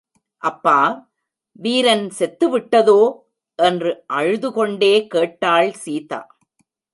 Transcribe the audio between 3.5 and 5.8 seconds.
என்று அழுது கொண்டே கேட்டாள்